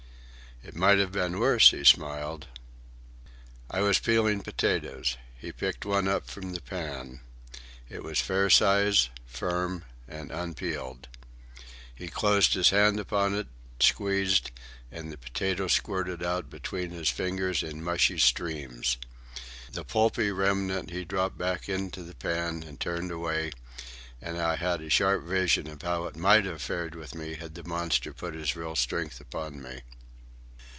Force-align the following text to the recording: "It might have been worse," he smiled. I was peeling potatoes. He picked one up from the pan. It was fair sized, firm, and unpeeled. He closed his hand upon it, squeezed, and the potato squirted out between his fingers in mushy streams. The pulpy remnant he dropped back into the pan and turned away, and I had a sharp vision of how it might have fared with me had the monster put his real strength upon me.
"It 0.63 0.75
might 0.75 0.99
have 0.99 1.11
been 1.11 1.39
worse," 1.39 1.71
he 1.71 1.83
smiled. 1.83 2.45
I 3.71 3.81
was 3.81 3.97
peeling 3.97 4.41
potatoes. 4.41 5.17
He 5.35 5.51
picked 5.51 5.85
one 5.87 6.07
up 6.07 6.27
from 6.29 6.51
the 6.53 6.61
pan. 6.61 7.21
It 7.89 8.03
was 8.03 8.21
fair 8.21 8.47
sized, 8.51 9.09
firm, 9.25 9.85
and 10.07 10.29
unpeeled. 10.31 11.07
He 11.95 12.09
closed 12.09 12.53
his 12.53 12.69
hand 12.69 12.99
upon 12.99 13.33
it, 13.33 13.47
squeezed, 13.79 14.51
and 14.91 15.11
the 15.11 15.17
potato 15.17 15.67
squirted 15.67 16.21
out 16.21 16.47
between 16.51 16.91
his 16.91 17.09
fingers 17.09 17.63
in 17.63 17.83
mushy 17.83 18.19
streams. 18.19 18.97
The 19.71 19.83
pulpy 19.83 20.31
remnant 20.31 20.91
he 20.91 21.05
dropped 21.05 21.39
back 21.39 21.69
into 21.69 22.03
the 22.03 22.13
pan 22.13 22.61
and 22.61 22.79
turned 22.79 23.09
away, 23.09 23.51
and 24.21 24.37
I 24.39 24.57
had 24.57 24.81
a 24.81 24.91
sharp 24.91 25.23
vision 25.23 25.65
of 25.65 25.81
how 25.81 26.05
it 26.05 26.15
might 26.15 26.45
have 26.45 26.61
fared 26.61 26.93
with 26.93 27.15
me 27.15 27.33
had 27.33 27.55
the 27.55 27.63
monster 27.63 28.13
put 28.13 28.35
his 28.35 28.55
real 28.55 28.75
strength 28.75 29.19
upon 29.19 29.59
me. 29.59 29.81